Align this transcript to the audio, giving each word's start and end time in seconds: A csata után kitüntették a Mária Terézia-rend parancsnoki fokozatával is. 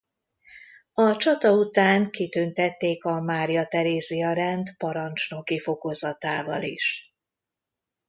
A 0.93 1.15
csata 1.17 1.51
után 1.51 2.09
kitüntették 2.09 3.03
a 3.05 3.21
Mária 3.21 3.67
Terézia-rend 3.67 4.67
parancsnoki 4.77 5.59
fokozatával 5.59 6.63
is. 6.63 7.13